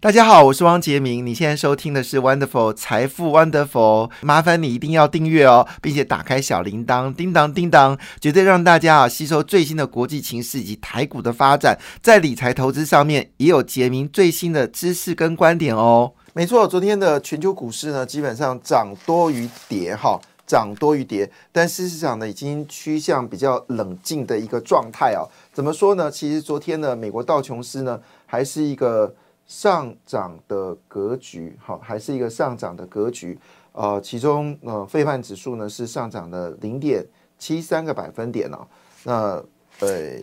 [0.00, 1.26] 大家好，我是汪杰明。
[1.26, 16.12] 你现在收听的是 Wonderful 财富 Wonderful，麻烦你一定要订阅哦，并且打开小铃铛，叮当叮当，绝对让大家啊吸收最新的国际情势以及台股的发展，在理财投资上面也有杰明最新的知识跟观点哦。
[16.32, 25.26] 没错，昨天的全球股市呢，基本上涨多于跌，哈，涨多于跌，但事实上呢，已经趋向比较冷静的一个状态啊。
[25.52, 26.08] 怎么说呢？
[26.08, 29.12] 其实昨天呢，美国道琼斯呢，还是一个。
[29.48, 33.36] 上涨的格局，好，还是一个上涨的格局。
[33.72, 37.04] 呃，其中呃，费曼指数呢是上涨了零点
[37.38, 38.66] 七三个百分点哦。
[39.04, 39.42] 那
[39.80, 40.18] 呃，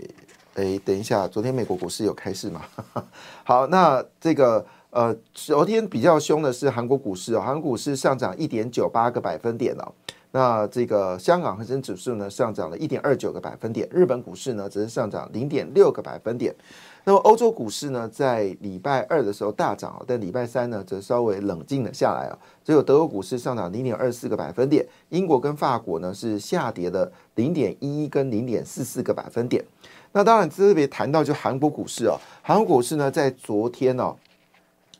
[0.54, 2.62] 哎，等一下，昨天美国股市有开市吗？
[3.44, 9.92] 好，那这个呃，昨天比较凶的是韩国股市哦，韩国股市上涨一点九八个百分点哦。
[10.32, 16.54] 那这个香港恒生指数呢上涨了一点二九个百分点，日本股市呢则是上涨零点六个百分点。
[17.06, 22.34] 那么欧洲股市呢，在礼拜二的时候大涨但礼拜三呢则稍微冷静了下来啊。
[22.64, 29.64] 只有德国股市上涨零点二四个百分点，英国跟法国呢是下跌了零点一一跟零点四四个百分点。
[30.12, 34.16] 那当然特别谈到就韩国股市哦，韩国股市呢在昨天哦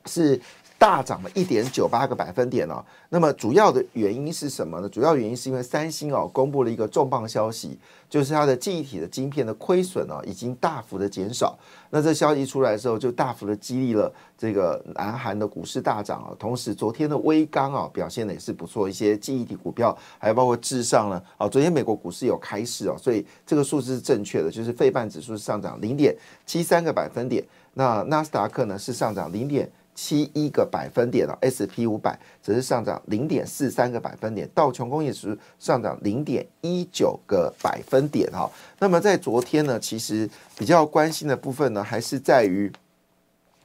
[0.06, 0.40] 是。
[0.86, 2.86] 大涨了一点九八个百分点哦。
[3.10, 4.88] 那么主要的原因是什么呢？
[4.88, 7.76] 主要原因是因为三星哦公布了一个重磅消息，
[8.08, 11.58] 就是它的记忆体的晶片的亏损哦已经大幅的减少。
[11.90, 16.30] 那这消息出来的时候，就大幅的激励了这个南韩的股市大涨啊。
[16.38, 21.50] 同时，昨天的微刚啊表现的也是不错，一些记忆体股票还有包括智上呢啊。
[21.50, 29.68] 昨天美国股市有开市哦，所以这个数字是正确的，就是费半指数上涨零点七三个百分点，那纳斯达克呢是上涨零点。
[29.96, 38.52] 七一个百分点了，S P 五百只是上涨零点四三个百分点，道琼工业指数上涨零点一九个百分点哈。
[38.78, 42.70] 那么在昨天呢，其实比较关心的部分呢，还是在于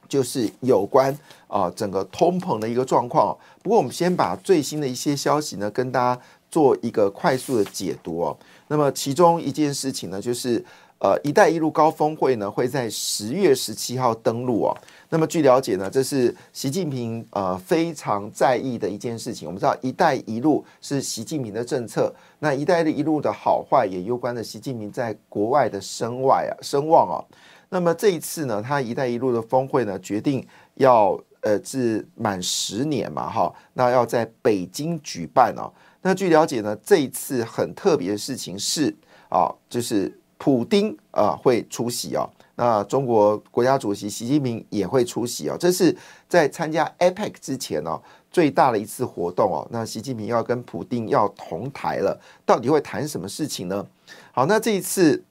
[0.07, 1.15] 就是有关
[1.47, 3.37] 啊整个通膨的一个状况。
[3.61, 8.37] 不过我们先把最新的一些消息呢，跟大家做一个快速的解读哦。
[8.69, 10.63] 那么其中一件事情呢，就是
[10.99, 14.77] 呃“一带一路”高峰会呢会在十月十七号登陆哦。
[15.13, 19.45] 那么据了解呢，这是习近平呃非常在意的一件事情。
[19.45, 27.19] 我们知道“一带一路”是习近平的政策，那“一带一路”的好坏也攸关着习近平在国外的声外啊声望啊。
[27.67, 35.69] 那么这一次呢，他“一带一路”的峰会呢，决定要呃至满十年嘛哈，那要在北京举办哦。
[36.01, 38.95] 那据了解呢，这一次很特别的事情是
[39.27, 42.25] 啊，就是普丁啊会出席啊。
[42.61, 45.97] 那中国国家主席习近平也会出席哦，这是
[46.29, 47.99] 在参加 APEC 之前哦
[48.29, 49.67] 最大的一次活动哦。
[49.71, 53.83] 那习近平要跟普京要同台了，到底会谈什么事情呢？
[54.31, 55.23] 好，那这一次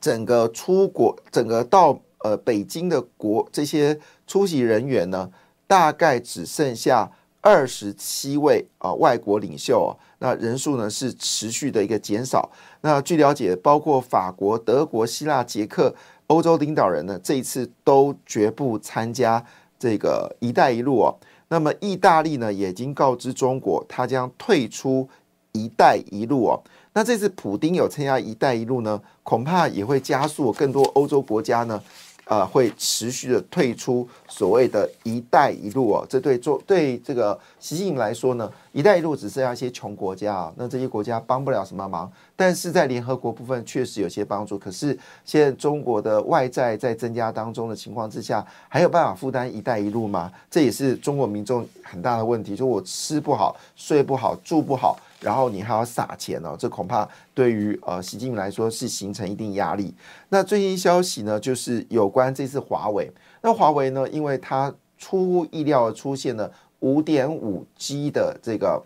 [0.00, 3.98] 整个出国，整个到呃北京的国这些
[4.28, 5.28] 出席人员呢，
[5.66, 9.98] 大概只剩下二十七位啊外国领袖哦。
[10.20, 12.48] 那人数呢是持续的一个减少。
[12.82, 15.92] 那据了解，包括法国、德国、希腊、捷克。
[16.28, 19.44] 欧洲领导人呢，这一次都绝不参加
[19.78, 21.16] 这个“一带一路”哦。
[21.48, 25.08] 那么，意大利呢，也已经告知中国，他将退出
[25.52, 26.62] “一带一路”哦。
[26.92, 31.80] 那这次普丁有参加“一带一路”呢，恐怕也会加速更多欧洲国家呢。
[32.26, 44.58] 呃，会持续的退出所谓的一带一路哦，这对做对这个习近平来说呢，一带一路只剩下一些穷国家啊，那这些国家帮不了什么忙，但是在联合国部分确实有些帮助。
[44.58, 50.32] 可是现在中国的外债在增加当中的情况之下，还有办法负担一带一路吗？
[50.50, 54.98] 这也是中国民众很大的问题，就我吃不好、睡不好、住不好。
[55.20, 59.94] 然后你还要撒钱哦，这恐怕对于呃习近平来说是形成一定压力。
[60.28, 63.10] 那最新消息呢，就是有关这次华为。
[63.40, 68.82] 那华为呢，因为它出乎意料的出现了五点五 G 的这个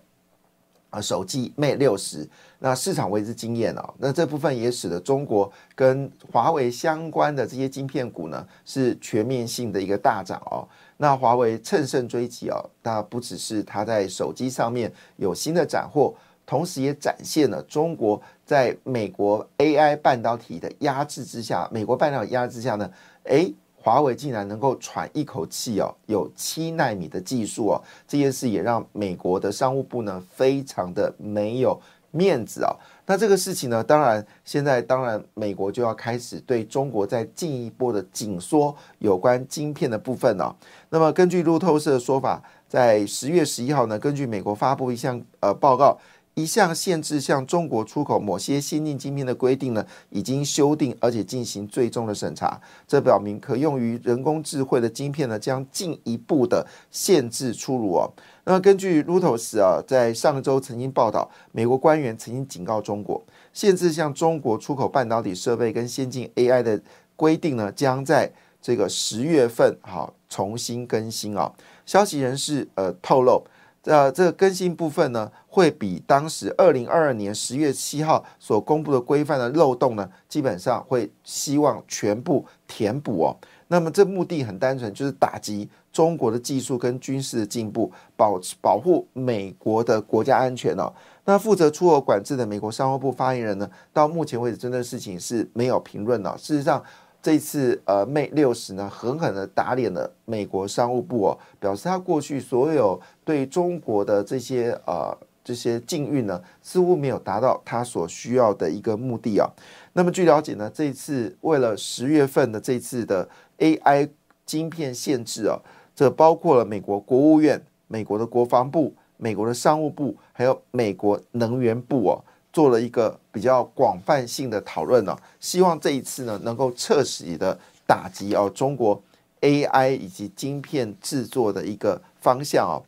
[0.90, 2.28] 呃手机 Mate 六十，
[2.58, 3.94] 那市场为之惊艳哦。
[3.98, 10.66] 那这部分也使得中国跟华为相关的这些晶片股呢，是全面性的一个大涨哦。
[11.02, 16.14] 那华为乘胜追击哦，那不只是它在手机上面有新的斩获，
[16.44, 22.90] 同时也展现了中国在美国 AI 半导体的压制之下，美国半导体压制下呢，
[23.24, 31.80] 诶，华为竟然能够喘一口气哦，有七纳米的技术哦，这件事也让美国的商务部呢非常的没有
[32.10, 32.76] 面子啊。
[33.10, 40.54] 那这个事情呢，当然现在当然美国就要开始对中国再进一步的紧缩有关晶片的部分了。
[40.90, 45.98] 那么根据路透社的说法，在十月十一号呢，根据美国发布一项呃报告。
[46.34, 52.58] 一项限制向中国出口某些先进晶片的规定呢，已经修订，而且进行最终的审查。
[52.86, 58.10] 这表明可用于人工智慧的晶片呢，将进一步的限制出炉哦。
[58.44, 63.22] 那么根据路透社啊，在上周曾经报道，美国官员曾经警告中国，
[63.52, 66.80] 限制向中国出口半导体设备跟先进 AI 的
[67.16, 71.52] 规定呢，将在这个十月份好重新更新啊。
[71.84, 73.44] 消息人士呃透露。
[73.84, 83.36] 呃，这个更新部分呢，会比当时二零二二年十月七号所公布的规范的漏洞呢，基本上会希望全部填补哦。
[83.68, 90.92] 那么这目的很单纯，就是打击中国的技术跟军事的进步，保保护美国的国家安全哦。
[91.24, 96.36] 那负责出口管制的美国商务部发言人呢，到目前为止，针对事情是没有评论的。
[96.36, 96.82] 事实上。
[97.22, 105.14] 这次呃，Mate 六十呢，狠狠的打脸了美国商务部哦，表示他过去所有对中国的这些呃
[105.44, 109.46] 这些禁运呢，似乎没有达到他所需要的一个目的啊。
[109.92, 113.28] 那么据了解呢，这次为了十月份的这次的
[113.58, 114.08] AI
[114.46, 115.60] 晶片限制啊，
[115.94, 122.24] 这包括了美国国务院、美国的国防部、美国的商务部，还有美国能源部哦。
[122.52, 127.56] 做了一个比较广泛性的讨论呢，希望这一次呢能够彻底的
[127.86, 129.00] 打击哦中国
[129.40, 132.82] AI 以及晶片制作的一个方向哦，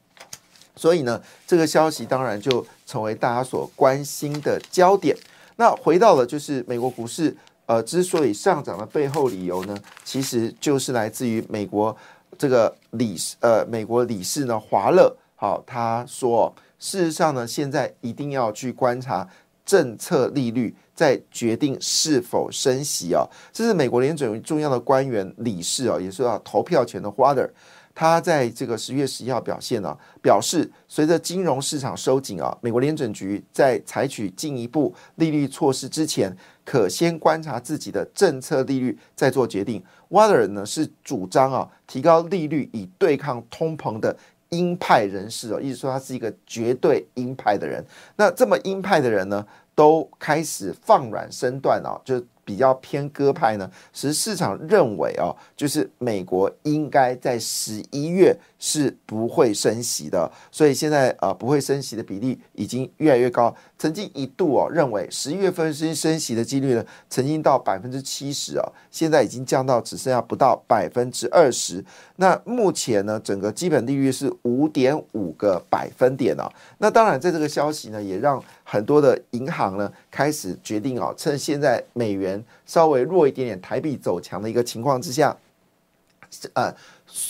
[0.75, 5.17] 所以呢这个消息当然就成为大家所关心的焦点。
[5.57, 7.37] 那回到了就是美国股市
[7.67, 11.97] 呃之所以上涨的背后理由呢，其实就是来自于美国
[12.37, 19.29] 这个理事呃美国理事呢华勒好他说事实上呢现在一定要去观察。
[19.65, 27.49] 政策利率在决定是否升息啊，这是美国联准重要的官员理事啊，也是要投票权的 Water，
[27.95, 39.83] 他在这个十月十一号表现呢，表示随着金融市场收紧啊，美国联准局在采取进一步利率措施之前，可先观察自己的政策利率再做决定。
[40.11, 44.15] Water 呢是主张啊提高利率以对抗通膨的
[44.53, 47.85] 鹰派人士哦，意思说他是一个绝对鹰派的人。
[48.17, 49.45] 那这么鹰派的人呢？
[49.75, 52.25] 都开始放软身段哦，就。
[52.45, 63.53] 比较偏鸽派呢，使市场认为哦，就是美国应该在十一月是不会升息的，所以现在呃不会升息的比例已经越来越高。
[63.77, 71.85] 曾经一度哦认为十一月份升升息的几率呢，曾经到百分之七十哦，现在已经降到只剩下不到百分之二十。
[72.15, 76.49] 那目前呢，整个基本利率是五点五个百分点哦。
[76.79, 82.41] 那当然，在这个消息呢，也让很多的银行呢开始决定哦，趁现在美元。
[82.65, 85.37] 稍微弱一点点，台币走强的一个情况之下，
[86.55, 86.75] 呃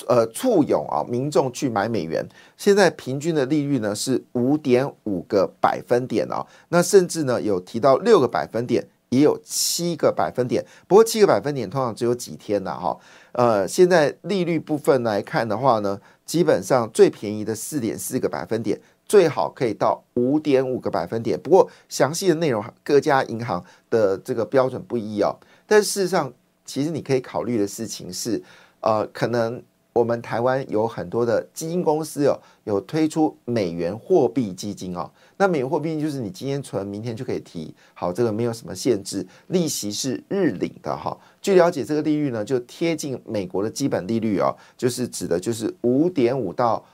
[0.06, 2.24] 呃，簇拥啊民众去买美元。
[2.56, 10.64] 现在平均的利率呢是五点五个百分点啊，那甚至呢有提到六个百分点，也有七个百分点。
[10.86, 12.96] 不过七个百分点通常只有几天的哈。
[13.32, 18.80] 呃，现在利率部分来看的话呢，基本上最便宜的四点四个百分点。
[19.04, 25.36] 最好可以到五点五个百分点，不过详细的内容各家银行的这个标准不一哦。
[25.66, 26.32] 但事实上，
[26.64, 28.42] 其实你可以考虑的事情是，
[28.80, 29.62] 呃，可能
[29.92, 35.10] 我们台湾有很多的基金公司哦，有推出美元货币基金哦。
[35.36, 41.16] 那美元货币就是你今天存，明天就可以提，好，这个没有什么限制，利息是日领的哈。
[41.40, 46.84] 据了解，这个利率呢就贴近美国的基本利率哦，就是指的就是五点五到。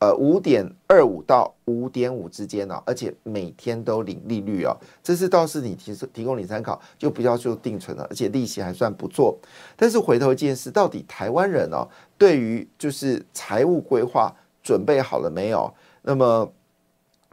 [0.00, 9.38] 呃，五点二五到五点五之间呢，而且每天都领利率哦，这是倒是你提提供你参考，就不要做定存了，而且利息还算不错。
[9.76, 15.70] 但是回头一件事，到底台湾人哦，对于就是财务规划准备好了没有？
[16.00, 16.50] 那么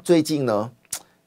[0.03, 0.69] 最近呢，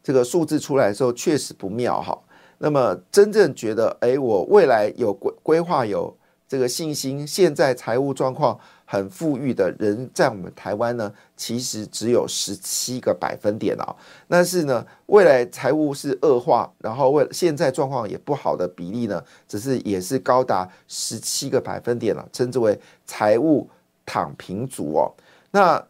[0.02, 2.18] 这个数字出来的时候确实不妙哈。
[2.58, 6.14] 那么真正觉得，哎，我未来有规规划有
[6.50, 8.58] 这个信心，现在财务状况。
[8.92, 13.94] 很富裕的人在我们台湾呢，其实只有十七个百分点啊。
[14.26, 22.76] 但是呢，未来财务是恶化，然后为现在状况也不好的比例呢，只是也是高达十七个百分点了，称之为
[23.06, 23.70] 财务
[24.04, 25.14] 躺平族哦。
[25.52, 25.80] 那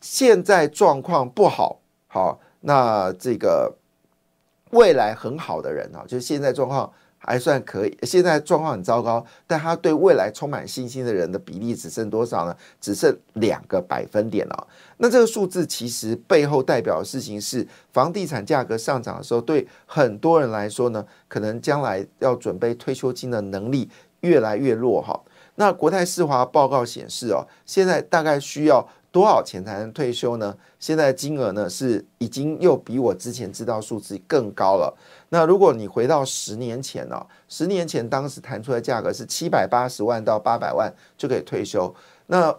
[0.00, 1.78] 现在状况不好，
[2.08, 3.70] 好，那这个
[4.70, 6.90] 未来很好的人啊，就是现在状况
[7.22, 12.56] 还算可以，现在状况很糟糕，但他对未来充满信心的人的比例只剩多少呢？
[12.80, 14.66] 只剩两个百分点了。
[14.96, 23.88] 那这个数字其实背后代表的事情是，房地产价格上涨的时候，对很多人来说呢，可能将来要准备退休金的能力
[24.20, 25.20] 越来越弱哈。
[25.56, 28.88] 那国泰世华报告显示哦，现在大概需要。
[29.12, 30.56] 多少钱才能退休呢？
[30.78, 34.96] 现在金额呢是已经又比我之前知道数字更高了。
[35.30, 37.24] 那如果你回到十年前呢？
[37.48, 41.92] 十年前当时谈出的价格是七百八十万到八百万就可以退休。
[42.26, 42.54] 那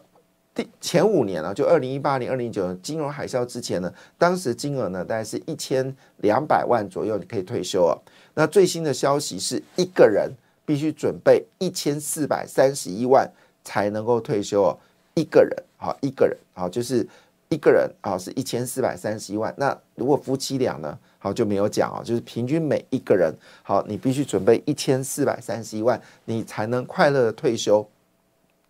[0.56, 7.96] 第前五年呢，就二零一八年、二零一九年金融海啸之前呢，当时金额呢大概是一千两百万左右，你可以退休啊。
[8.34, 10.32] 那最新的消息是一个人
[10.66, 13.30] 必须准备一千四百三十一万
[13.66, 14.78] 才能够退休哦。
[15.14, 17.06] 一个人，好，一个人，好，就是
[17.50, 19.54] 一个人，啊，是一千四百三十一万。
[19.58, 27.88] 那如果夫妻俩呢，好就没有讲啊，就是平均每一个人，好，你必须准备一千四百三十一万，你才能快乐的退休。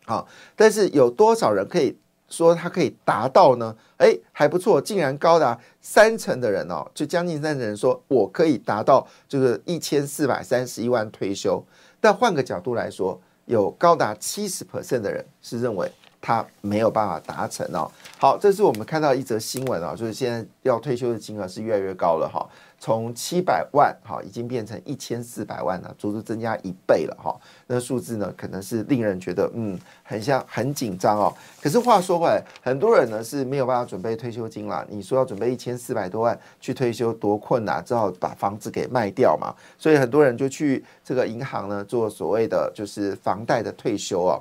[0.06, 3.74] 好，但是有多少人可以说他可以达到呢？
[3.98, 11.64] 哎，还不错，竟然高达三成的人哦，就将近三成人说我可以达到这个一千四百三十一万退休。
[12.02, 15.90] 但换个角度来说，有高达七十 percent 的人是认为。
[16.22, 17.92] 他没有办法达成哦。
[18.18, 22.48] 好，这是我们看到一则新闻啊，就是现在要退休的金额是越来越高了哈，
[22.80, 27.36] 从七百万哈已经变成一千四百万了，足足增加一倍了哈。
[27.66, 31.34] 那数字呢，可能是令人觉得嗯，很像很紧张哦。
[31.60, 34.86] 可是话说回来，很多人呢是没有办法准备退休金啦。
[34.88, 39.56] 你说要准备一千四百多万去退休，多困难，只好把房子给卖掉嘛。
[39.80, 44.40] 所以很多人就去这个银行呢做所谓的就是房贷的退休哦。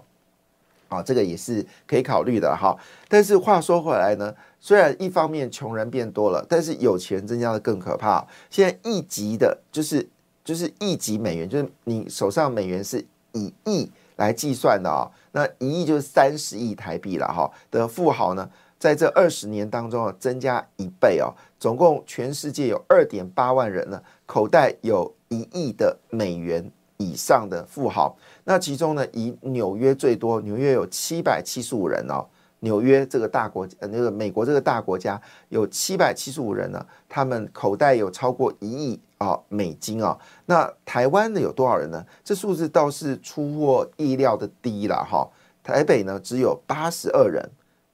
[0.90, 2.76] 啊，这个也是可以考虑的哈。
[3.08, 8.26] 但是话说回来呢，虽然一方面穷人变多了，但是有钱增加的更可怕。
[8.50, 10.06] 现在一级的，就是
[10.44, 15.08] 就是一级美元，就是你手上美元是以亿来计算的啊。
[15.32, 17.50] 那一亿就是三十亿台币了哈。
[17.70, 21.32] 的富豪呢，在这二十年当中啊，增加一倍哦。
[21.60, 28.16] 总共全世界有二点八万人呢，口袋有一亿的美元以上的富豪。
[28.50, 32.26] 那其中呢，以纽约最多，纽约有七百七十五人哦。
[32.58, 40.18] 纽约这个大国，呃，那个美国这个大国家有七百七十五人呢，他们口袋有超过一亿啊美金啊。
[40.46, 42.04] 那台湾的有多少人呢？
[42.24, 45.24] 这数字倒是出乎意料的低了哈。
[45.62, 47.48] 台北呢只有八十二人。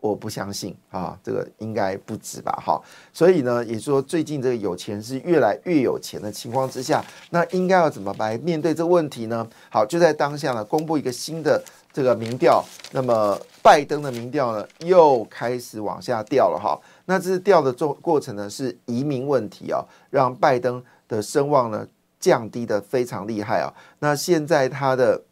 [0.06, 2.52] 我不相信啊，这个应该不止吧？
[2.64, 2.80] 哈，
[3.12, 9.46] 所以呢，也说最近这个有钱是越来越有钱的情况之下，那应该要怎么来面对这个问题呢？
[9.70, 16.78] 好，就在当下呢，公布一个新的这个民调，那么拜登的民调呢又开始往下掉了哈。
[17.06, 21.86] 那这是掉的过过程呢，是移民问题啊，让拜登的声望呢
[22.20, 23.72] 降低的非常厉害啊。
[23.98, 25.22] 那现在他的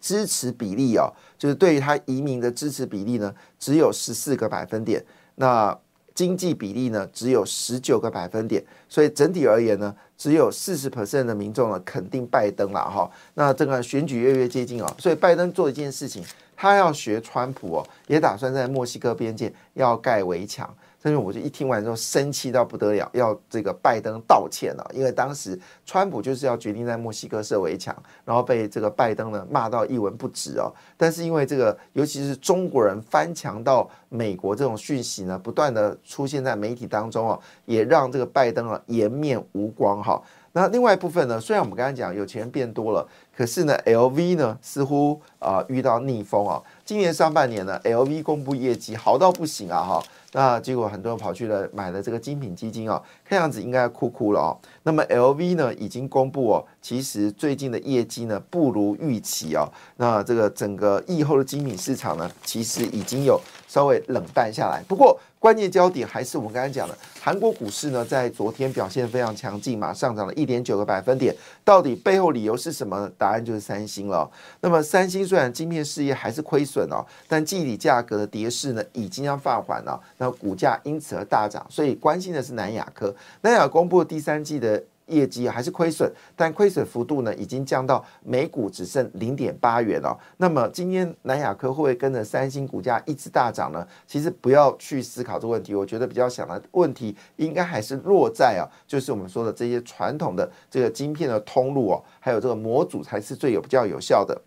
[0.00, 1.12] 支持比例啊。
[1.38, 5.76] 就是对于他移民的支持比例呢，只有十四个百分点，那
[6.14, 13.10] 经济比例呢只有十九个百分点，所以整体而言呢，只有四十 percent 的民众呢肯定拜登了哈。
[13.34, 16.24] 那这个选举越越接近啊，所以拜登做一件事情，
[16.56, 20.74] 他要学川普哦，也打算在墨西哥边界要盖围墙。
[21.00, 30.72] 但是我就一听完之后生气到不得了，要这个拜登道歉了，因为当时川普就是要决定在墨西哥设围墙，然后被这个拜登呢骂到一文不值哦。
[30.96, 40.20] 但是因为这个，尤其是中国人翻墙到美国这种讯息呢，不断的出现在媒体当中哦，也让这个拜登啊颜面无光哈。
[40.56, 46.62] 那另外一部分呢，虽然我们刚才讲有钱人变多了，可是呢，LV 呢似乎啊遇到逆风啊。
[46.82, 50.02] 今年上半年呢，LV 公布业绩好到不行啊哈。
[50.32, 54.56] 那结果很多人跑去了买了这个精品基金啊，看样子应该要哭哭了哦。
[54.84, 59.70] 那么 LV 呢已经公布哦，其实最近的业绩呢不如预期哦。
[59.98, 64.82] 那这个整个疫后的精品市场呢，其实已经有稍微冷淡下来。
[64.88, 71.32] 不过关键焦点还是我们刚才讲的，韩国股市呢在昨天表现非常强劲嘛，上涨了一点九个百分点。
[71.64, 73.08] 到底背后理由是什么？
[73.16, 74.28] 答案就是三星了。
[74.60, 80.00] 那么三星虽然晶片事业还是亏损哦，但记忆体价格的跌势呢已经要放缓了。
[80.18, 83.14] 那股价因此而大涨，所以关心的是南亚科。
[83.42, 90.18] 南亚公布第三季的业绩还是亏损，但亏损幅度呢已经降到每股只剩零点八元了。
[90.38, 93.86] 那么今天南亚科会不会跟着三星股价一直大涨呢？
[94.06, 104.40] 其实不要去思考这个问题，我觉得比较想的问题应该还是落在啊，就是我们说的这些传统的这个晶片的通路哦，还有这个模组才是最有比较有效的。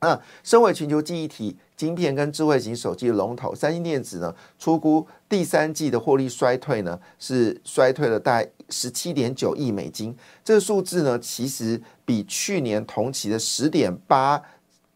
[0.00, 1.56] 那身为全球记忆体。
[1.76, 14.40] 晶片跟智慧型手机的龙头三星电子呢，出估第三季的获利衰退呢，是衰退了大十七点九亿美金，这个数字呢，其实比去年同期的十点八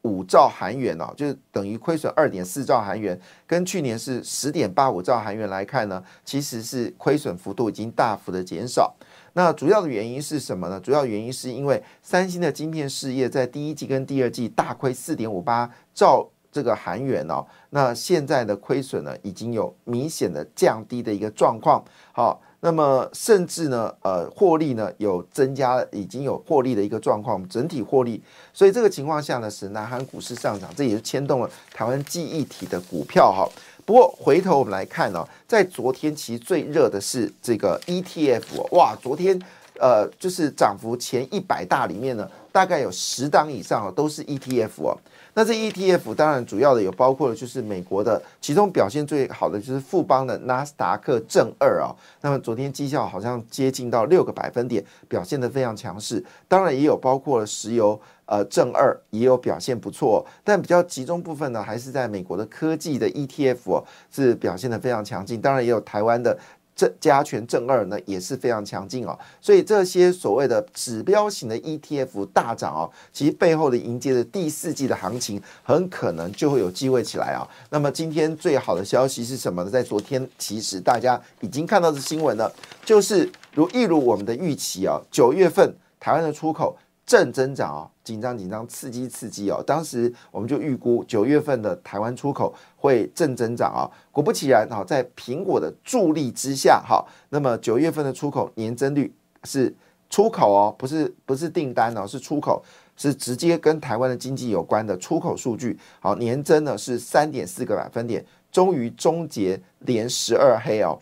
[0.02, 8.94] 五兆韩元哦，就是等于亏损二点四兆韩元，跟去年是十点八五兆韩元来看呢，其实是亏损幅度已经大幅的减少。
[9.34, 10.80] 那主要的原因是什么呢？
[10.80, 21.84] 主要原因是因为三星的晶片事业在第一季跟第二季大亏四点五八兆这个韩元哦，那现在的亏损呢，已经有明显的降低的一个状况。
[22.12, 22.40] 好。
[22.60, 28.20] 那么甚至呢，呃，获利呢有增加，已经有获利的一个状况，整体获利。
[28.52, 33.48] 所以这个情况下呢，使南韩股市上涨，这也是牵动了台湾记忆体的股票哈。
[33.86, 39.40] 不过回头我们来看呢，在昨天其实最热的是这个 ETF，哇，昨天
[39.78, 44.96] 呃就是涨幅前一百大里面呢，大概有十档以上啊都是 ETF 哦。
[45.34, 51.94] 那这 ETF 当然主要的有包括了，就是美国的，其中表现最好的就是富邦的纳斯达克正二啊。
[52.20, 56.24] 那么昨天绩效好像接近到六个百分点，表现的非常强势。
[56.48, 65.40] 当然也有包括了石油，呃，正二也有表现不错，但比较集中部分呢，还是在美国的科技的 ETF 是表现的非常强劲。
[65.40, 66.36] 当然也有台湾的。
[66.78, 77.42] 正加权正二呢也是非常强劲哦，所以这些所谓的指标型的 ETF 大涨哦，其实背后的迎接的第四季的行情很可能就会有机会起来啊。
[77.68, 79.70] 那么今天最好的消息是什么呢？
[79.70, 82.48] 在昨天其实大家已经看到的新闻了，
[82.84, 86.78] 就是如一如我们的预期啊，九月份台湾的出口。
[87.08, 89.62] 正增长啊，紧张紧张，刺激刺激哦。
[89.66, 93.84] 当时我们就预估九月份的台湾出口会正增长啊。
[94.10, 99.12] 果不其然，哈，在苹果的助力之下，哈，那么九月份的出口年增率
[99.44, 99.74] 是
[100.08, 102.64] 出口哦，不是不是订单哦，是出口，
[102.96, 105.78] 是直接跟台湾的经济有关的出口数据。
[106.00, 110.98] 好，年增呢是三点四个百分点，终于终结连十二黑哦。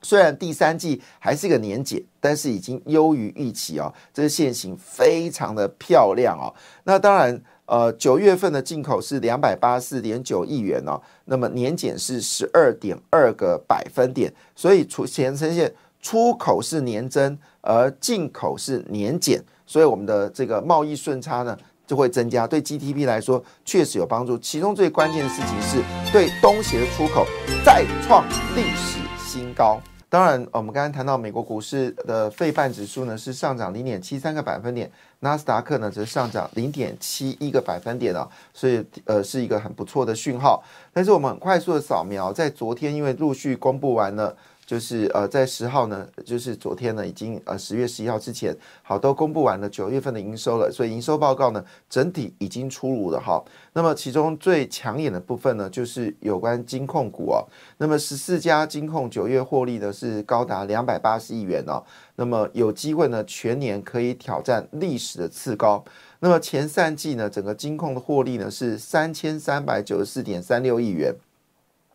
[0.00, 6.54] 虽然第三季还是个年检，但是已经优于预期哦，这个线型非常的漂亮哦。
[6.84, 24.38] 那当然，呃，九月份的进口是两百八十四点九亿元哦，那么年检是十二点二个百分点，所以出前呈现出口是年增，而进口是年减，所以我们的这个贸易顺差呢就会增加，对 GDP 来说确实有帮助。
[24.38, 27.26] 其中最关键的事情是对东协的出口
[27.64, 28.24] 再创
[28.54, 29.00] 历史。
[29.28, 29.78] 新高。
[30.10, 34.90] 当然，我们刚刚谈到美国股市的费半指数呢是上涨零点七三个百分点，
[35.20, 40.62] 纳斯达克呢则上涨零点七一个百分点啊，所以呃是一个很不错的讯号。
[40.92, 44.36] 但是我们很快速的扫描，在昨天因为陆续公布完了。
[44.68, 53.42] 就是呃，在十号呢，就是昨天呢，已经呃十月十一号之前，好都公布完了九月份的营收了，所以营收报告呢，整体已经出炉了哈。
[53.72, 57.48] 那么其中最抢眼的部分呢，就是有关金控股哦。
[57.78, 61.82] 那么十四家金控九月获利呢是高达两百八十亿元哦。
[62.16, 65.82] 那么有机会呢，全年可以挑战历史的次高。
[66.20, 71.14] 那么前三季呢，整个金控的获利呢是三千三百九十四点三六亿元。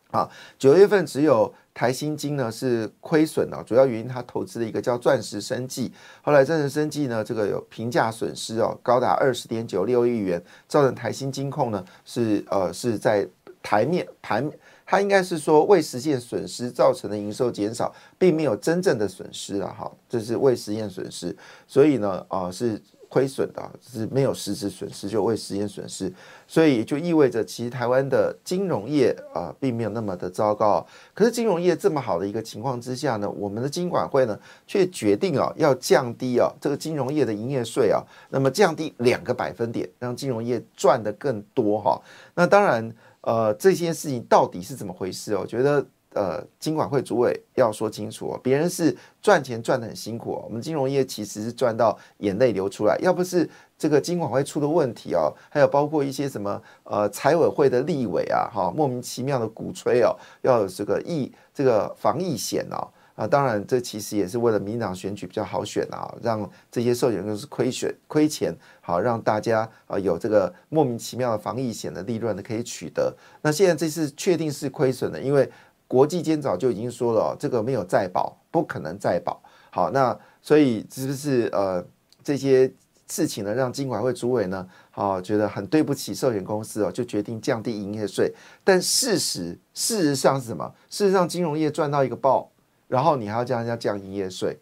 [0.09, 1.53] 啊，九月份只有。
[1.73, 13.27] 台新金呢是亏损了，主要原因它投资了一个叫钻石生技，后来钻石生技呢这个有评价损失哦，高达二十点九六亿元，造成台新金控呢是呃是在
[13.63, 14.47] 台面盘，
[14.85, 21.35] 它应该是说未实现损失造成的营收减少，并没有真正的损失了哈，这是未实现损失，
[21.67, 22.81] 所以呢啊是。
[23.13, 26.11] 亏损的是没有实质损失，就未实现损失，
[26.47, 30.83] 所以就意味着其实台湾的金融业啊，并没有那么的糟糕。
[31.13, 42.01] 可是金融业这么好的一个情况之下呢，我们的金管会呢，却决定啊，要降低啊这个金融业的营业税啊，那么降低两个百分点，让金融业赚的更多哈。
[42.33, 45.41] 那当然，呃，这件事情到底是怎么回事哦？
[45.41, 45.85] 我觉得。
[46.13, 52.95] 呃，金管会主委要说清楚哦，别人是赚钱赚的很辛苦哦，我们金融业其实是赚到眼泪流出来。
[53.01, 73.15] 要不是这个金管会出的问题哦，还有包括一些什么呃财委会的立委啊，哈，莫名其妙的鼓吹哦，要有这个疫这个防疫险哦，啊，当然这其实也是为了民党选举比较好选啊，让这些受险人是亏损亏钱，好让大家啊有这个莫名其妙的防疫险的利润呢可以取得。
[73.41, 75.49] 那现在这次确定是亏损的，因为。
[75.93, 79.39] 国际间早就已经说了，这个没有再保，不可能再保。
[79.69, 81.85] 好，那所以是不是呃
[82.23, 82.73] 这些
[83.07, 88.33] 事情呢，让金管会主委呢，好觉得很对不起寿险公司哦，就决定降低营业税。
[88.63, 90.73] 但事实事实上是什么？
[90.89, 92.49] 事实上金融业赚到一个爆，
[92.87, 94.57] 然后你还要叫人家降营业税，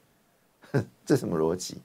[1.06, 1.78] 这什么逻辑？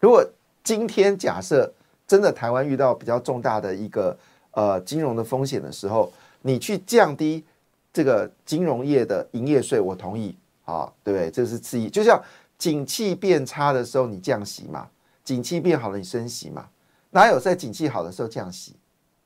[0.00, 0.26] 如果
[0.62, 1.70] 今天假设
[2.06, 4.16] 真的台湾遇到比较重大的一个
[4.52, 6.10] 呃金融的风险的时候，
[6.40, 7.44] 你去降低。
[7.94, 11.30] 这个金融业的营业税，我同意，啊，对不对？
[11.30, 12.20] 这是次一，就像
[12.58, 14.88] 景气变差的时候你降息嘛，
[15.22, 16.68] 景气变好了你升息嘛，
[17.10, 18.74] 哪有在景气好的时候降息？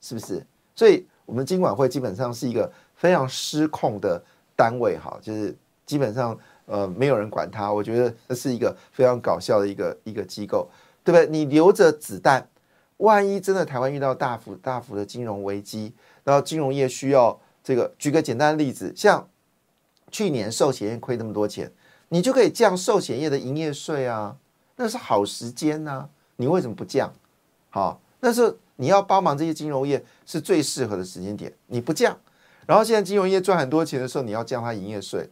[0.02, 0.46] 是不是？
[0.74, 4.22] 所以我们金管会基本上是一个非常失控的
[4.54, 10.68] 单位，哈，就是基本上呃没有人管它，我觉得这是一个非常搞笑的一个一个机构，
[11.02, 11.26] 对不对？
[11.26, 12.46] 你留着子弹，
[12.98, 19.28] 万一真的台湾遇到大幅大幅的金融危机，然后金融业需要这个，举个简单的例子，像
[20.11, 21.70] 去年寿险业亏那么多钱，
[22.09, 24.38] 你就可以降寿险业的营业税啊，
[24.76, 27.12] 那是好时间呐，你为什么不降？
[27.68, 28.57] 好，那是。
[28.81, 32.16] 你要帮忙这些金融业是最适合的时间点，你不降，
[32.64, 35.28] 然后现在金融业赚很多钱的时候，你要降它营业税，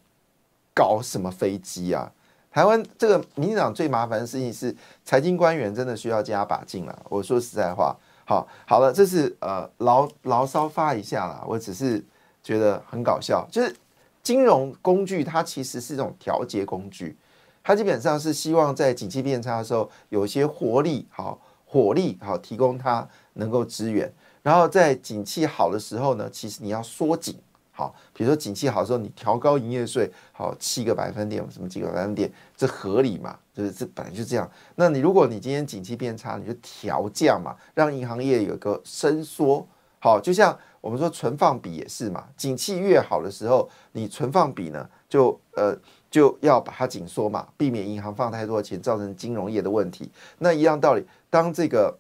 [0.75, 2.11] 搞什么飞机啊？
[2.51, 7.03] 台湾这个民进党最麻烦的事情是财经官员真的需要加把劲了。
[7.09, 12.05] 我说实在话，好好了，这是呃牢牢骚发一下啦，我只是
[12.47, 13.75] 觉得很搞笑，就是
[14.23, 17.17] 金融工具它其实是一种调节工具，
[17.65, 23.09] 它基本上是希望在景气变差的时候有一些活力，好火力好提供它。
[23.39, 24.11] 能够支援，
[24.43, 27.39] 然后在景气好的时候呢，其实你要缩紧，
[27.71, 33.39] 好，比如说景气好的时候，你调高营业税，好七个百分点，什么几个百分点，这合理嘛？
[33.53, 34.51] 就是这本来就这样。
[34.75, 45.77] 那你如果你今天景气变差，你就调降嘛，让银行业有个伸缩，好，就像我们说存放比也是嘛，景气越好的时候，你存放比呢，就呃
[46.11, 50.11] 就要把它紧缩嘛，避免银行放太多钱，造成金融业的问题。
[50.39, 51.97] 那一样道理，当这个。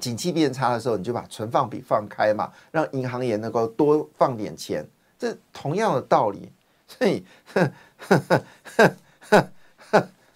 [0.00, 4.82] 景气变差的时候，你就把存放比放开嘛，让银行也能够多放点钱，
[5.18, 6.50] 这同样的道理。
[6.88, 7.22] 所以，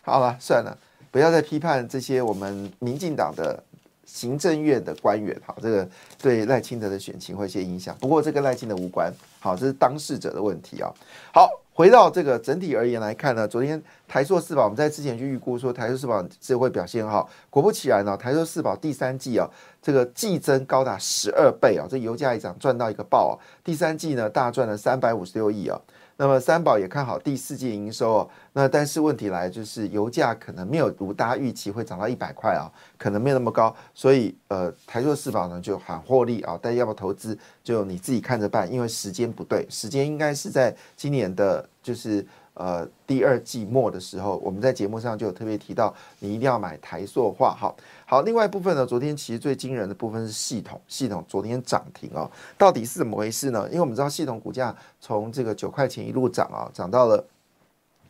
[0.03, 0.77] 好了，算了，
[1.11, 3.65] 不要再批判这些我们民进党的
[4.07, 5.39] 行政院的官员。
[5.45, 5.89] 好，这个
[6.21, 7.97] 对赖清德的选情会一些影响。
[8.01, 9.13] 不过这跟赖清德无关。
[9.41, 10.93] 好，这是当事者的问题啊。
[11.33, 11.49] 好。
[11.77, 19.51] 回到这个整体而言来看呢，昨天台塑四宝，我们在之前就预估说台塑四宝这会表现好，果不其然呢，台塑四宝第三季啊，
[19.83, 25.77] 这个季增高达十二倍啊，这油价一涨赚到一个爆啊，第三季呢大赚了三百五十六亿啊。
[26.17, 42.27] 那么三宝也看好第四季营收哦，那但是问题来就是油价可能没有如大家预期会涨到一百块啊，可能没有那么高，所以呃台硕四宝呢就喊获利啊，但要不要投资就你自己看着办，因为时间不对，时间应该是在今年的，就是。
[42.57, 47.53] 呃，第二季末的时候，我们在节目上就有特别提到，你一定要买台塑化。
[47.53, 47.75] 好，
[48.07, 53.67] 好，另外一部分呢，昨天其实最惊人的部分是系统，系统昨天涨停哦，到底是怎么回事呢？
[53.69, 57.25] 因为我们知道系统股价从这个九块钱一路涨啊，涨到了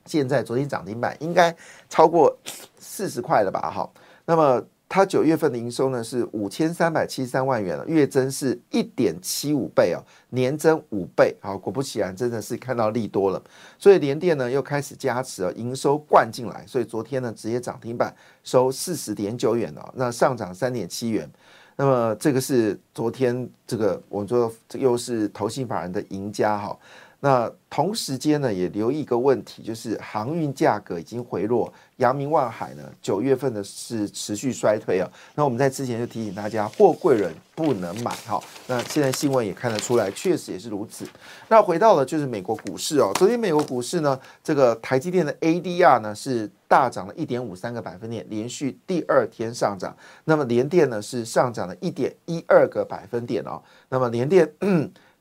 [0.06, 1.54] 现在，昨天涨停板应该
[1.88, 2.36] 超过
[2.78, 3.70] 四十块了吧？
[3.70, 3.90] 哈，
[4.26, 4.64] 那么。
[4.94, 11.34] 它九月份的营收呢是五千三百七十三万元了，月增是一点七五倍哦，年增五倍。
[11.40, 13.42] 好，果不其然，真的是看到利多了，
[13.76, 21.28] 所以联电呢又开始加持了，营收灌进来，所以昨天呢直接涨停板收四十点九元哦，那上涨三点七元。
[21.74, 26.78] 那么这个是昨天这个我们说这又是投信法人的赢家哈。
[27.24, 35.10] 那同时间呢，也留意一个问题，就是航运价格已经回落，阳明万海呢九月份的是持续衰退啊。
[35.34, 38.38] 那我们在之前就提醒大家，货柜人不能买哈。
[38.66, 41.08] 那现在新闻也看得出来，确实也是如此。
[41.48, 49.96] 那回到了就是美国股市哦，昨天美国股市呢，这个台积电的 ADR 呢是大涨了一点五三个百分点，连续第二天上涨。
[50.24, 53.62] 那么联电呢是上涨了一点一二个百分点哦。
[53.88, 54.46] 那么联电。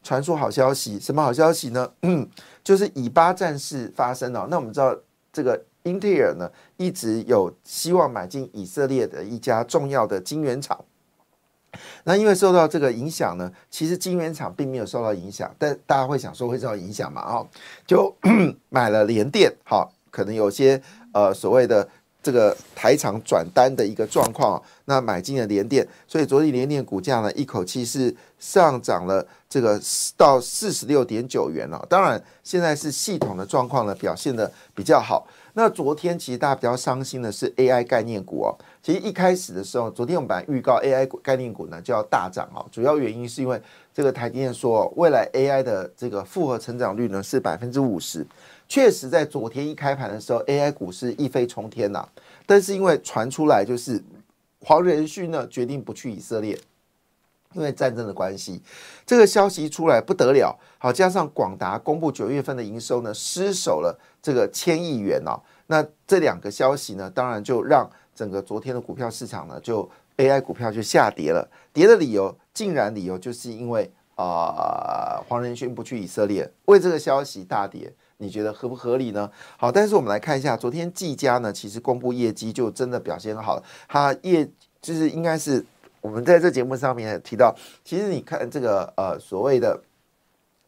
[0.03, 1.89] 传出好消息，什么好消息呢？
[2.63, 4.47] 就是以巴战事发生了。
[4.51, 4.95] 那我们知道，
[5.31, 10.83] 这个英特尔呢，一直有希望买进以色列的一家重要的晶圆厂。
[12.03, 17.21] 那因为受到这个影响呢，其实晶圆厂并没有受到影响，但大家会想说会受到影响嘛？
[17.21, 17.47] 哦，
[17.87, 18.15] 就
[18.69, 20.81] 买了联电，好，可能有些
[21.13, 21.87] 呃所谓的。
[22.23, 29.79] 这个台厂转单的一个状况，那买进了联电，所以昨天联电股价呢一口气是上涨了这个
[30.15, 31.86] 到四十六点九元了。
[31.89, 35.27] 当然，现在是系统的状况呢表现的比较好。
[35.55, 38.57] 那昨天其实大家比较伤心的是 AI 概念股哦。
[38.81, 43.62] 其实一开始的时候，昨天我们本来预告 AI 概念股呢就要大涨哦，主要原因是因为
[43.93, 48.25] 这个台积电说未来 AI 的这个复合成长率呢是百分之五十。
[48.67, 52.08] 确实，在昨天一开盘的时候，AI 股是一飞冲天呐。
[52.45, 54.04] 但是因为传出来就是
[54.60, 56.60] 黄仁勋呢决定不去以色列，
[57.54, 58.62] 因为战争的关系，
[59.06, 60.58] 这个消息出来不得了。
[60.80, 71.47] 好，加上广达公布九月份的营收呢失守了这个千亿元哦，那这两个消息呢，当然就让整个昨天的股票市场呢，就 AI 股票就下跌了。
[71.71, 77.93] 跌的理由竟然理由就是因为啊黄仁勋不去以色列，为这个消息大跌。
[78.17, 79.30] 你觉得合不合理呢？
[79.58, 84.49] 好，但是我们来看一下，昨天技嘉呢，其实公布业绩就真的表现很好，它业
[84.82, 85.65] 就是应该是
[86.02, 89.80] 我们在这节目上面提到，其实你看这个呃所谓的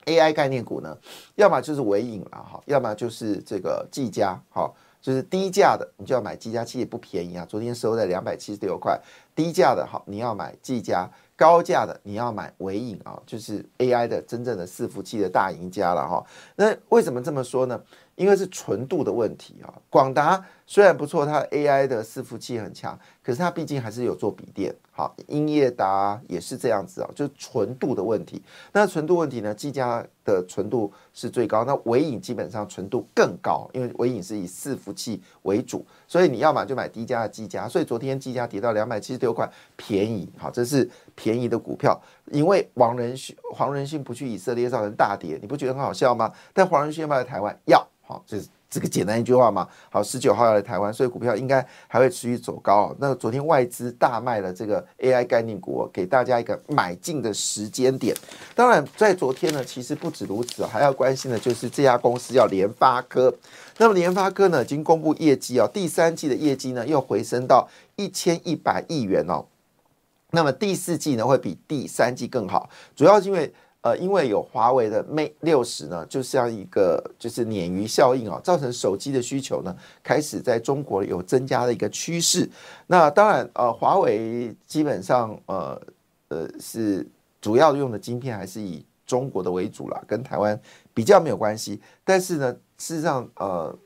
[0.05, 0.97] AI 概念股呢，
[1.35, 4.71] 要么就是尾影了哈，要么就是这个技嘉哈。
[5.01, 7.45] 就是低价的，你就要买技嘉，其实也不便宜啊。
[7.47, 8.99] 昨天收在两百七十六块，
[9.35, 16.25] 低价的哈，你要买技嘉；高价的你要买伟影啊，就是 AI 的真正的伺服器的大赢家了哈。
[16.55, 17.81] 那为什么这么说呢？
[18.15, 19.73] 因为是纯度的问题啊。
[19.89, 24.73] 广达虽然不错，它 AI 的伺服器很强，可是它毕竟还是有做笔电。
[24.91, 28.41] 好，英业达也是这样子啊，就是纯度的问题。
[28.71, 29.53] 那纯度问题呢？
[29.53, 37.67] 技嘉的纯度是最高，那微影基本上纯度更高，因为微影是以伺服器为主，所以你要么就买低价的技嘉。
[37.67, 40.29] 所以昨天技嘉跌到两百七十六块，便宜。
[40.37, 42.01] 好，这是便宜的股票，
[42.31, 46.31] 因为黄仁勋黄仁勋不去以色列造成大跌，你不觉得很好笑吗？
[46.53, 47.53] 但黄仁勋要不要台湾？
[47.65, 47.85] 要。
[48.05, 48.45] 好，就是。
[48.67, 52.93] 这个简单一句话嘛，好，十九号要来台湾，所以股票应该还会持续走高。
[52.99, 58.13] 那昨天外资大卖了这个 AI 概念股，给大家一个买进的时间点。
[58.53, 63.33] 当然，在昨天呢，其实不止如此，还要关心的就是这家公司叫联发科。
[63.77, 69.45] 那么联发科呢，已经公布业绩哦，第三季的业绩呢又回升到一千一百亿元哦。
[70.31, 73.53] 那么第四季呢会比第三季更好，主要是因为。
[73.85, 82.49] 呃，因为有华为的 Mate 六十呢，就像一个就是鲶鱼效应啊，造成手机的需求呢开始在中国有增加的一个趋势。
[82.87, 85.79] 那当然，呃，华为基本上呃
[86.29, 87.07] 呃是
[87.39, 90.59] 主要用的晶片还是以中国的为主啦，跟台湾
[90.91, 91.79] 比较没有关系。
[92.03, 93.77] 但是呢，事实上，呃，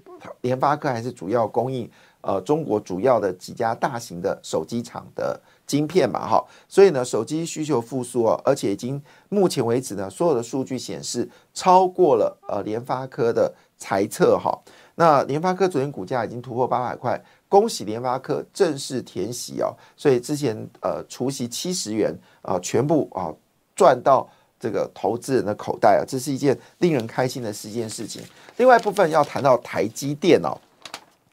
[0.41, 1.89] 联发科还是主要供应
[2.21, 5.39] 呃中国主要的几家大型的手机厂的。
[5.69, 14.51] 晶片嘛，哈，所以呢，手机需求复苏哦，而且已经目前为止呢，所有的数据显示超过了呃联发科的财测哈。
[14.95, 19.71] 那联发科昨天股价已经突破八百块，恭喜联发科正式填息哦。
[19.95, 23.31] 所以之前呃除息七十元啊，全部啊
[23.75, 24.27] 赚到
[24.59, 28.21] 这个投资人的口袋啊，这是一件令人开心的一件事情。
[28.57, 30.57] 另外一部分要谈到台积电哦，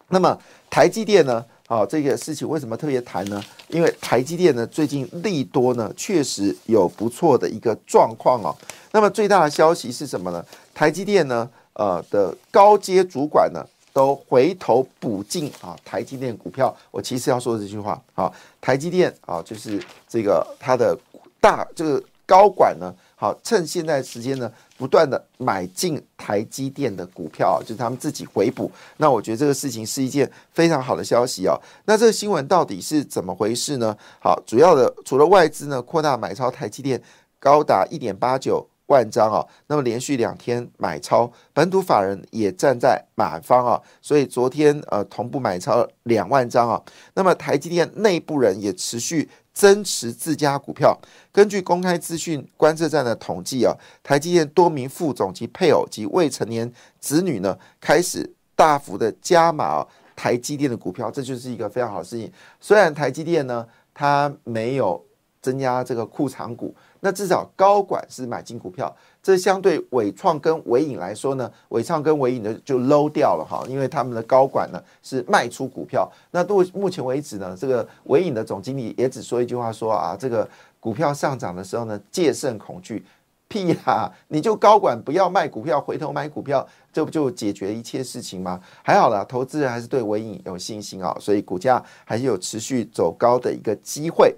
[0.09, 0.39] 那么
[0.71, 1.45] 台积电呢？
[1.67, 3.43] 啊，这个事情为什么特别谈呢？
[3.67, 8.55] 因为台积电呢，最近利多呢，确实有不错的一个状况哦。
[8.93, 10.45] 那么最大的消息是什么呢？
[10.73, 13.61] 台积电呢，呃的高阶主管呢，
[13.93, 16.73] 都回头补进啊台积电股票。
[16.93, 20.97] 我其实要说这句话，好，台积电啊，就是这个它的
[21.41, 22.95] 大这个高管呢。
[23.19, 28.71] 好，趁现在时间呢，不断的买进台积电的股票啊，就是他们自己回补。
[28.99, 31.59] 那我觉得这个事情是一件非常好的消息哦。
[31.87, 33.97] 那这个新闻到底是怎么回事呢？
[34.21, 37.03] 好，主要的除了外资呢扩大买超台积电
[37.41, 46.83] 高达一点八九万张啊，那么连续两天买超，本土法人也站在买方啊，所以昨天呃同步买超两万张啊。
[47.15, 49.31] 那么台积电内部人也持续。
[49.57, 50.95] 增持自家股票。
[51.33, 62.31] 根据公开资讯观测站的统计啊，台积电多名副总及配偶及未成年子女呢，开始大幅的加码台积电的股票，这就是一个非常好的事情。
[62.61, 65.03] 虽然台积电呢，它没有
[65.41, 68.95] 增加这个库藏股，那至少高管是买进股票。
[69.23, 76.11] 这相对伟创跟伟影来说呢，伟创跟伟影的就 low 掉了哈，因为他们的高管呢是卖出股票。
[76.31, 83.05] 那到目前为止呢，这个伟影的总经理也只说一句话说啊，这个股票上涨的时候呢，戒慎恐惧。
[83.49, 88.61] 屁呀，你就高管不要卖股票，回头买股票，这不就解决一切事情吗？
[88.83, 94.35] 还好啦，投资人还是对伟影有信心啊，所以股价还是有持续走高的一个机会。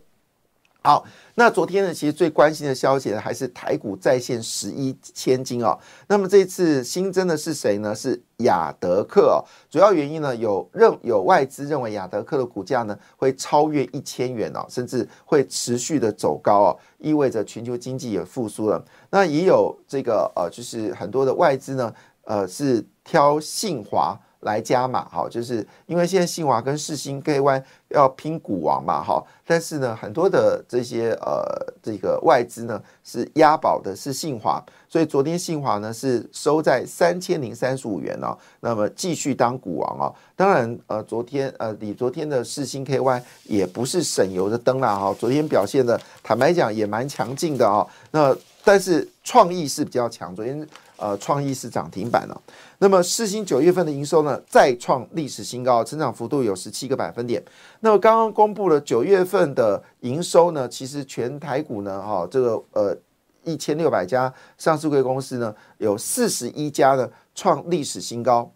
[0.81, 5.77] 好，那昨天呢，其实最关心的消息呢，还是台股再现十一千金哦。
[6.07, 7.93] 那么这次新增的是谁呢？
[7.95, 9.45] 是亚德克哦。
[9.69, 18.83] 主要原因呢，有认有外资认为亚德克的股价呢会超越一千元哦，甚至会持续的走高哦，意味着全球经济也复苏了。
[19.11, 24.19] 那也有这个呃，就是很多的外资呢，呃，是挑信华。
[24.49, 31.45] 来加码哈，就是因为现在信华跟世新 K Y 要拼股王嘛哈，但是呢，很多的这些呃
[31.83, 40.15] 这个外资呢是押宝的是信华，所以昨天信华呢是收在三千零三十五元哦，那么继续当股王哦。
[40.35, 47.87] 当然呃，昨天呃，你昨天的世新 K Y 也不是省油的灯啦哈，昨天表现的坦白讲也蛮强劲的啊。
[48.11, 50.67] 那但是创意是比较强，昨天
[50.99, 52.43] 呃创意是涨停板了。
[52.79, 57.43] 那么世新九月份的营收呢，再创历史新高，成长幅度有十七个百分点。
[57.81, 62.99] 那么刚刚公布了九月份的营收呢，其实全台股呢，哈，这个呃。
[63.45, 68.53] 一千六百家上市贵公司呢，有四十一家呢创历史新高。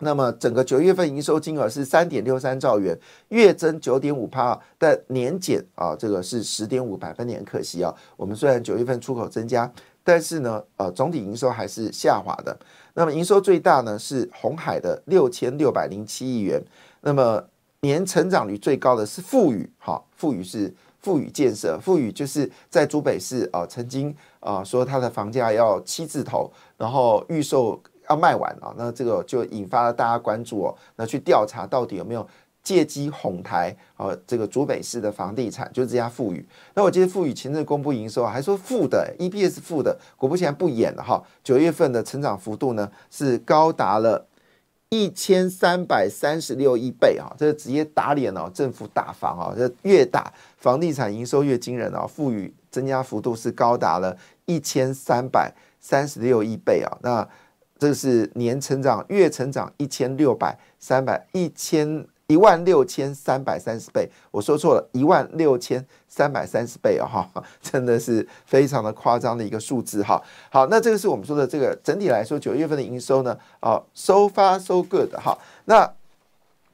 [0.00, 7.44] 那么整个九月份营收金额是三点六三兆元，月增九点五帕，但年减啊，这个是十点五百分点。
[7.44, 9.70] 可惜啊，我们虽然九月份出口增加，
[10.02, 12.56] 但是呢，呃，总体营收还是下滑的。
[12.94, 16.62] 那么营收最大呢是红海的六千六百零七亿元，
[17.00, 17.42] 那么
[17.80, 27.80] 年成长率最高的是富宇，哈，富宇是富宇建设，富宇就是在珠北市啊，曾经啊说它的房价要七字头，然后预售。
[28.08, 30.76] 要卖完啊，那这个就引发了大家关注哦。
[30.96, 32.26] 那去调查到底有没有
[32.70, 34.16] 借机哄抬啊？
[34.24, 36.46] 这个竹北市的房地产，就是这家富裕。
[36.74, 39.98] 那我记得富裕前阵公布营收啊，还说负的，EPS 负的。
[40.16, 41.20] 果不其然不演了哈。
[41.42, 44.24] 九月份的成长幅度呢是高达了
[44.88, 52.06] 一千三百三十六亿倍啊，这直接打脸哦，政府打房啊，这越打房地产营收越惊人啊。
[52.06, 57.28] 富裕增加幅度是高达了一千三百三十六亿倍啊，那。
[57.80, 67.04] 这是年成长、月成长一千六百、三百、一千一万六千三百三十倍，我说错了，一万六千三百三十倍啊！
[67.04, 67.28] 哈，
[67.60, 70.22] 真的是非常的夸张的一个数字哈。
[70.48, 75.36] 好，那这个是我们说的这个整体来说九月份的营收呢，啊，so far so good 哈。
[75.64, 75.92] 那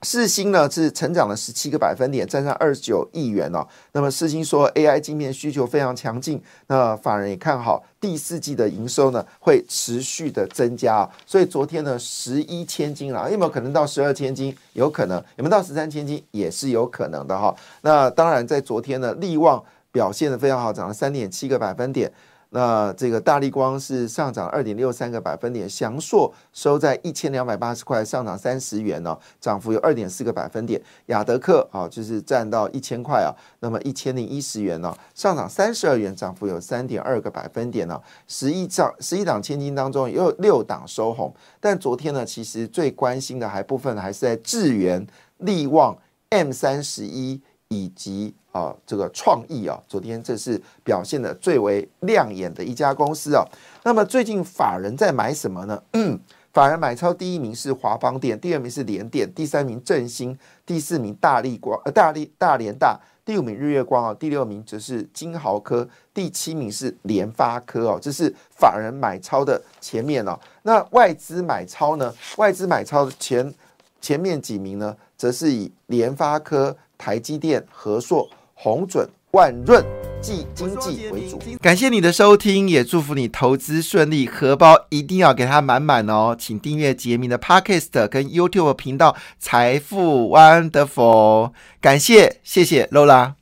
[0.06, 3.66] 四星呢是成长了十七个百分点，站上二十九亿元哦。
[3.90, 11.10] 那么四星说 AI 晶片需求非常强劲，那法人也看好第四季的营收呢会持续的增加。
[11.26, 14.56] 所以昨天呢十一千金了，有没有可能到十二千金？
[14.74, 16.22] 有可能，有没有到十三千金？
[16.30, 17.52] 也是有可能的哈。
[17.80, 22.12] 那当然在昨天呢，利旺表现的非常好，涨了三点七个百分点。
[22.50, 30.80] 那这个大力光是上涨二点六三个百分点，翔硕收在一千两百八十块，上涨三十元呢，涨幅有二点四个百分点。
[31.06, 38.00] 雅德克啊，就是占到一千块啊，那么一千零一十元呢，上涨三十二元，涨幅有三点二个百分点呢。
[38.26, 45.06] 十一涨十一档千金当中有六档收红，但昨天呢，其实最关心的还部分还是在智源、
[45.38, 45.98] 力旺、
[46.30, 47.42] M 三十一。
[47.68, 53.44] 以及啊，这个创意啊，昨天这是表现的最为亮眼的一家公司啊。
[53.82, 55.82] 那么最近法人在买什么呢？
[56.52, 67.98] 法人买超第一名是华邦电，第二名是联电，第三名振兴，第四名大力光呃大力大连大，第五名日月光啊，第六名则是金豪科，第七名是联发科哦。
[68.00, 70.38] 这是法人买超的前面哦。
[70.62, 72.14] 那外资买超呢？
[72.38, 73.52] 外资买超的前
[74.00, 76.74] 前面几名呢，则是以联发科。
[76.98, 79.84] 台积电、和硕、宏准、万润、
[80.20, 81.38] 暨经济为主。
[81.60, 86.36] 感谢你的收听，也祝福你投资顺利，荷包一定要给它满满哦！
[86.38, 91.48] 请订阅杰明的 Podcast 跟 YouTube 频道《财富 Wonderful》。
[91.80, 93.36] 感谢，谢谢 Lola。